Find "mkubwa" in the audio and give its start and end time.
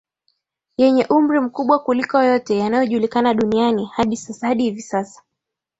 1.47-1.75